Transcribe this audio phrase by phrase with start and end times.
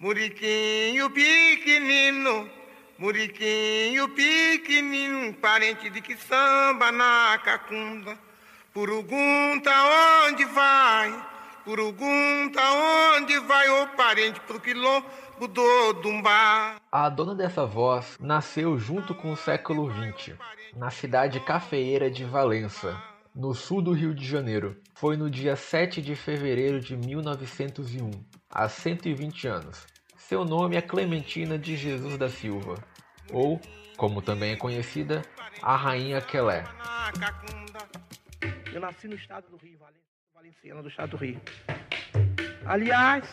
[0.00, 2.48] Muriquinho pequenino,
[2.96, 8.16] muriquinho pequenino, parente de que samba na cacunda.
[8.72, 9.72] Purugunta
[10.28, 11.26] onde vai,
[11.64, 12.60] purugunta
[13.16, 15.04] onde vai, ô parente pro quilombo
[15.48, 16.76] do Dumbá.
[16.92, 20.36] A dona dessa voz nasceu junto com o século XX,
[20.76, 22.96] na cidade cafeeira de Valença,
[23.38, 24.76] no sul do Rio de Janeiro.
[24.94, 28.10] Foi no dia 7 de fevereiro de 1901,
[28.50, 29.86] há 120 anos.
[30.16, 32.74] Seu nome é Clementina de Jesus da Silva,
[33.32, 33.60] ou,
[33.96, 35.22] como também é conhecida,
[35.62, 36.64] a Rainha Quelé.
[38.72, 39.78] Eu nasci no estado do Rio,
[40.34, 41.40] Valenciana do estado do Rio.
[42.66, 43.30] Aliás,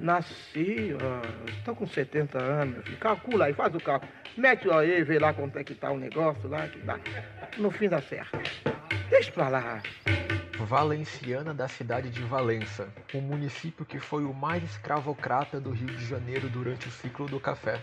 [0.00, 0.96] nasci,
[1.58, 4.10] estou com 70 anos, calcula aí, faz o cálculo.
[4.36, 6.98] Mete aí, vê lá quanto é que tá o negócio lá, que dá
[7.56, 8.40] no fim da serra.
[9.10, 9.82] Deixa pra lá.
[10.58, 16.04] Valenciana da cidade de Valença, um município que foi o mais escravocrata do Rio de
[16.04, 17.80] Janeiro durante o ciclo do café.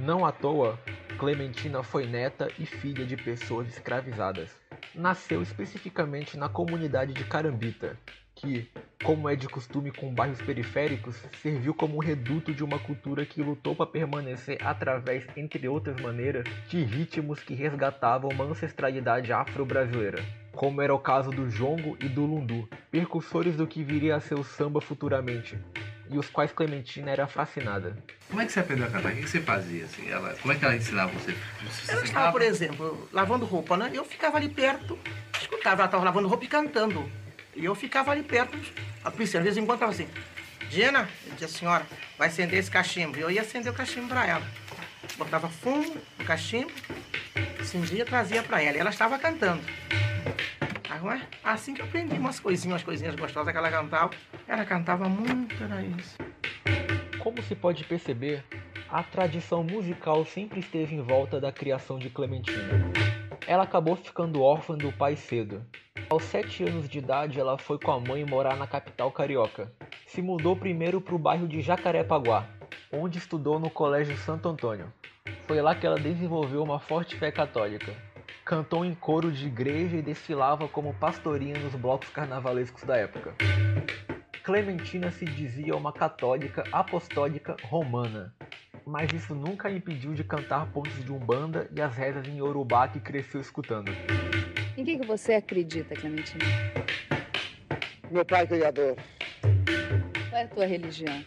[0.00, 0.78] Não à toa,
[1.18, 4.50] Clementina foi neta e filha de pessoas escravizadas.
[4.94, 7.98] Nasceu especificamente na comunidade de Carambita,
[8.34, 8.70] que,
[9.02, 13.74] como é de costume com bairros periféricos, serviu como reduto de uma cultura que lutou
[13.74, 20.94] para permanecer através, entre outras maneiras, de ritmos que resgatavam uma ancestralidade afro-brasileira, como era
[20.94, 24.80] o caso do jongo e do lundu, percussores do que viria a ser o samba
[24.80, 25.56] futuramente,
[26.10, 27.96] e os quais Clementina era fascinada.
[28.28, 29.12] Como é que você aprendeu a cantar?
[29.12, 29.84] O que você fazia?
[29.84, 30.08] Assim?
[30.08, 31.34] Ela, como é que ela ensinava você?
[31.62, 33.90] você eu estava, por exemplo, lavando roupa, né?
[33.94, 34.98] Eu ficava ali perto,
[35.40, 37.08] escutava, ela estava lavando roupa e cantando.
[37.54, 38.56] E eu ficava ali perto,
[39.04, 40.08] a polícia, às vezes em quando estava assim,
[40.68, 41.86] Dina, dizia, senhora,
[42.18, 43.16] vai acender esse cachimbo.
[43.16, 44.46] E eu ia acender o cachimbo para ela.
[45.16, 46.70] Botava fumo no cachimbo,
[47.58, 48.76] acendia e trazia para ela.
[48.76, 49.62] E ela estava cantando.
[50.90, 54.10] Aí, assim que eu aprendi umas coisinhas, umas coisinhas gostosas que ela cantava.
[54.46, 56.16] Ela cantava muito, era isso.
[57.18, 58.44] Como se pode perceber,
[58.90, 62.90] a tradição musical sempre esteve em volta da criação de Clementina.
[63.46, 65.64] Ela acabou ficando órfã do pai cedo.
[66.10, 69.70] Aos 7 anos de idade, ela foi com a mãe morar na capital carioca.
[70.06, 72.48] Se mudou primeiro para o bairro de Jacarepaguá,
[72.90, 74.90] onde estudou no Colégio Santo Antônio.
[75.46, 77.94] Foi lá que ela desenvolveu uma forte fé católica.
[78.42, 83.34] Cantou em coro de igreja e desfilava como pastorinha nos blocos carnavalescos da época.
[84.42, 88.34] Clementina se dizia uma católica apostólica romana,
[88.86, 92.88] mas isso nunca a impediu de cantar pontos de umbanda e as rezas em Yorubá
[92.88, 93.92] que cresceu escutando.
[94.78, 96.44] Em que, que você acredita, Clementina?
[98.12, 98.94] Meu pai criador.
[100.30, 101.24] Qual é a tua religião?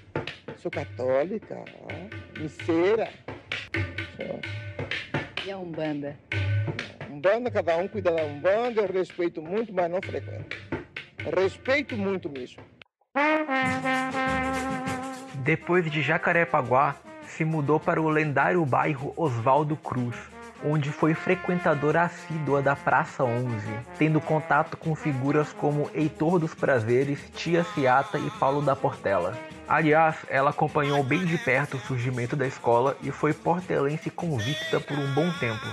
[0.55, 1.61] Sou católica,
[2.39, 3.11] miseira.
[5.45, 6.17] E a Umbanda?
[7.09, 10.55] Umbanda, cada um cuida da Umbanda, eu respeito muito, mas não frequento.
[11.35, 12.63] Respeito muito mesmo.
[15.43, 20.30] Depois de Jacarepaguá, se mudou para o lendário bairro Oswaldo Cruz,
[20.63, 23.65] onde foi frequentadora assídua da Praça 11,
[23.97, 29.37] tendo contato com figuras como Heitor dos Prazeres, Tia Ciata e Paulo da Portela.
[29.67, 34.97] Aliás, ela acompanhou bem de perto o surgimento da escola e foi portelense convicta por
[34.97, 35.65] um bom tempo,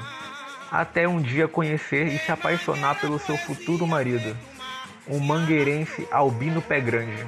[0.70, 4.36] até um dia conhecer e se apaixonar pelo seu futuro marido,
[5.08, 7.26] um mangueirense Albino Pé Grande.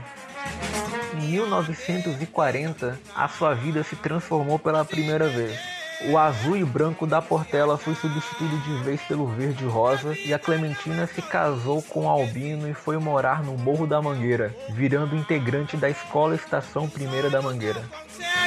[1.15, 5.80] Em 1940, a sua vida se transformou pela primeira vez.
[6.09, 10.33] O azul e branco da Portela foi substituído de vez pelo verde e rosa e
[10.33, 15.77] a Clementina se casou com Albino e foi morar no Morro da Mangueira, virando integrante
[15.77, 17.83] da Escola Estação Primeira da Mangueira.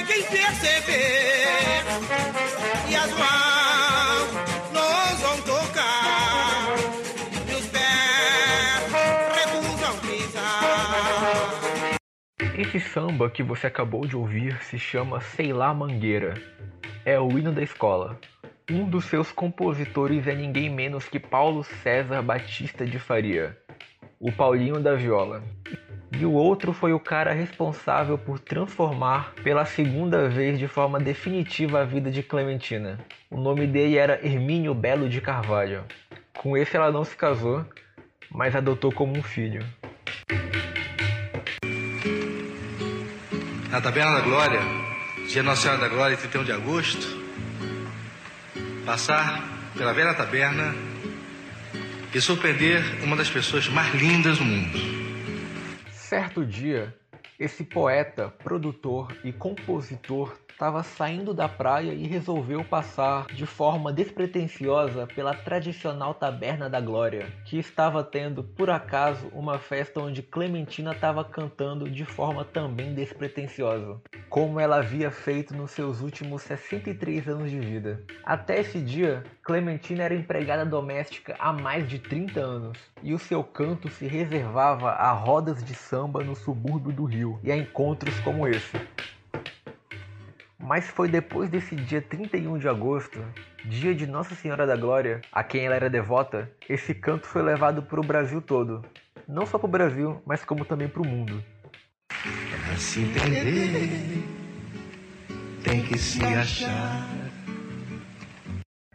[0.08, 1.84] perceber
[2.90, 4.34] e as mãos
[4.74, 6.74] nós vão tocar
[7.48, 8.92] e os pés
[9.36, 12.00] recusam pisar.
[12.58, 16.34] Esse samba que você acabou de ouvir se chama Sei lá Mangueira
[17.06, 18.20] é o hino da escola.
[18.70, 23.58] Um dos seus compositores é ninguém menos que Paulo César Batista de Faria,
[24.20, 25.44] o Paulinho da Viola.
[26.18, 31.82] E o outro foi o cara responsável por transformar pela segunda vez de forma definitiva
[31.82, 33.00] a vida de Clementina.
[33.30, 35.84] O nome dele era Hermínio Belo de Carvalho.
[36.38, 37.66] Com esse ela não se casou,
[38.30, 39.66] mas adotou como um filho.
[43.70, 44.83] Na Taberna da Glória,
[45.28, 47.08] dia Nossa Senhora da Glória, 31 de agosto,
[48.86, 49.44] passar
[49.78, 50.76] pela velha taberna
[52.14, 54.80] e surpreender uma das pessoas mais lindas do mundo.
[55.92, 56.96] Certo dia,
[57.40, 65.08] Esse poeta, produtor e compositor estava saindo da praia e resolveu passar de forma despretensiosa
[65.08, 71.26] pela tradicional Taberna da Glória, que estava tendo, por acaso, uma festa onde Clementina estava
[71.26, 77.60] cantando de forma também despretensiosa, como ela havia feito nos seus últimos 63 anos de
[77.60, 78.04] vida.
[78.24, 83.44] Até esse dia, Clementina era empregada doméstica há mais de 30 anos, e o seu
[83.44, 88.48] canto se reservava a rodas de samba no subúrbio do Rio e a encontros como
[88.48, 88.80] esse.
[90.74, 93.24] Mas foi depois desse dia 31 de agosto,
[93.64, 97.84] dia de Nossa Senhora da Glória, a quem ela era devota, esse canto foi levado
[97.84, 98.84] para o Brasil todo.
[99.28, 101.44] Não só para o Brasil, mas como também para o mundo.
[102.08, 104.24] Pra se entender,
[105.64, 107.08] tem que se achar.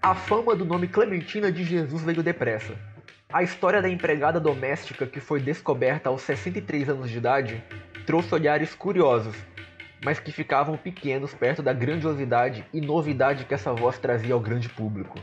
[0.03, 2.75] A fama do nome Clementina de Jesus veio depressa.
[3.33, 7.63] A história da empregada doméstica que foi descoberta aos 63 anos de idade
[8.05, 9.37] trouxe olhares curiosos
[10.05, 14.69] mas que ficavam pequenos perto da grandiosidade e novidade que essa voz trazia ao grande
[14.69, 15.19] público.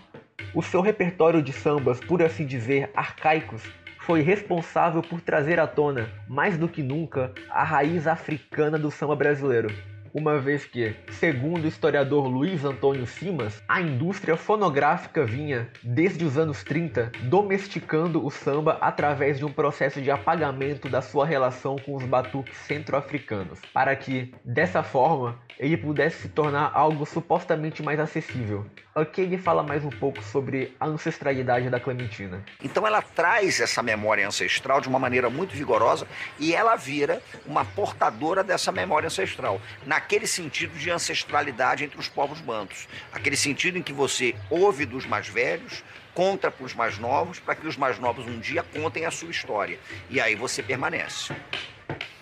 [0.53, 3.63] O seu repertório de sambas, por assim dizer, arcaicos,
[3.99, 9.15] foi responsável por trazer à tona, mais do que nunca, a raiz africana do samba
[9.15, 9.69] brasileiro
[10.15, 16.37] uma vez que, segundo o historiador Luiz Antônio Simas, a indústria fonográfica vinha, desde os
[16.37, 21.97] anos 30, domesticando o samba através de um processo de apagamento da sua relação com
[21.97, 28.65] os batuques centro-africanos, para que, dessa forma, ele pudesse se tornar algo supostamente mais acessível.
[28.93, 32.41] Aqui ele fala mais um pouco sobre a ancestralidade da Clementina.
[32.63, 36.07] Então ela traz essa memória ancestral de uma maneira muito vigorosa
[36.39, 39.59] e ela vira uma portadora dessa memória ancestral.
[39.85, 44.85] Na aquele sentido de ancestralidade entre os povos bantos, aquele sentido em que você ouve
[44.85, 48.61] dos mais velhos, conta para os mais novos, para que os mais novos um dia
[48.61, 49.79] contem a sua história.
[50.07, 51.35] E aí você permanece.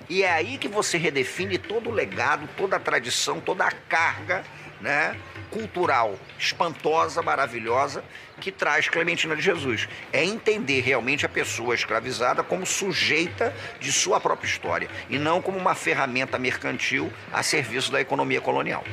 [0.09, 4.45] E é aí que você redefine todo o legado, toda a tradição, toda a carga
[4.83, 5.17] né,
[5.49, 8.03] cultural espantosa, maravilhosa
[8.41, 9.87] que traz Clementina de Jesus.
[10.11, 15.57] É entender realmente a pessoa escravizada como sujeita de sua própria história e não como
[15.57, 18.83] uma ferramenta mercantil a serviço da economia colonial.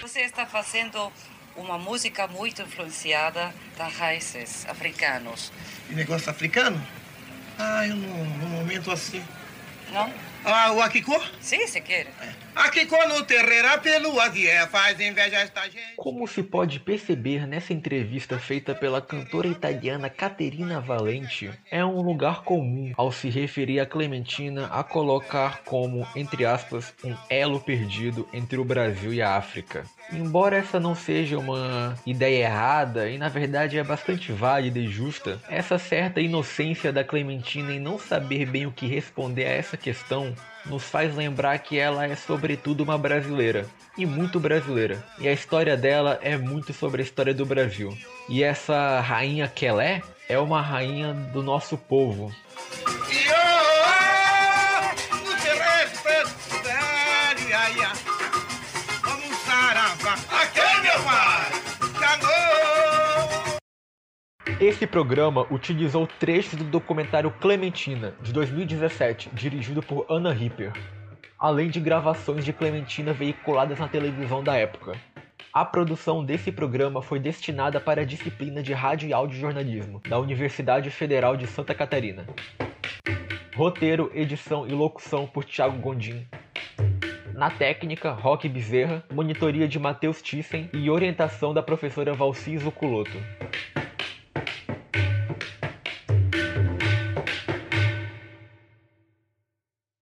[0.00, 1.12] Você está fazendo
[1.56, 5.52] uma música muito influenciada das raízes africanos.
[5.90, 6.80] E negócio africano?
[7.58, 9.22] Ah, eu não, num momento assim.
[9.92, 10.29] Não?
[10.44, 11.20] Ah, o Akiko?
[11.40, 12.06] Sim, se quer.
[12.54, 15.94] Akiko no terreiro, pelo é, faz inveja a esta gente.
[15.96, 22.42] Como se pode perceber nessa entrevista feita pela cantora italiana Caterina Valente, é um lugar
[22.42, 28.58] comum ao se referir a Clementina a colocar como, entre aspas, um elo perdido entre
[28.58, 29.84] o Brasil e a África.
[30.12, 35.40] Embora essa não seja uma ideia errada e na verdade é bastante válida e justa,
[35.48, 40.29] essa certa inocência da Clementina em não saber bem o que responder a essa questão
[40.66, 43.66] nos faz lembrar que ela é sobretudo uma brasileira
[43.96, 45.02] e muito brasileira.
[45.18, 47.96] E a história dela é muito sobre a história do Brasil.
[48.28, 52.32] E essa rainha Kelé é uma rainha do nosso povo.
[64.60, 70.74] Esse programa utilizou trechos do documentário Clementina, de 2017, dirigido por Anna Ripper,
[71.38, 74.92] além de gravações de Clementina veiculadas na televisão da época.
[75.50, 80.18] A produção desse programa foi destinada para a disciplina de Rádio e Áudio Jornalismo, da
[80.18, 82.26] Universidade Federal de Santa Catarina.
[83.56, 86.26] Roteiro, edição e locução por Thiago Gondim.
[87.32, 93.16] Na técnica, Roque Bezerra, monitoria de Matheus Thyssen e orientação da professora Valci Zuculoto.